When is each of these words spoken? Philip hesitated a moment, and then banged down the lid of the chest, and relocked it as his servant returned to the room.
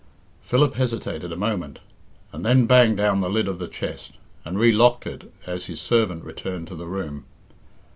Philip 0.41 0.73
hesitated 0.73 1.31
a 1.31 1.35
moment, 1.35 1.77
and 2.33 2.43
then 2.43 2.65
banged 2.65 2.97
down 2.97 3.21
the 3.21 3.29
lid 3.29 3.47
of 3.47 3.59
the 3.59 3.67
chest, 3.67 4.13
and 4.43 4.57
relocked 4.57 5.05
it 5.05 5.31
as 5.45 5.67
his 5.67 5.79
servant 5.79 6.23
returned 6.23 6.69
to 6.69 6.75
the 6.75 6.87
room. 6.87 7.25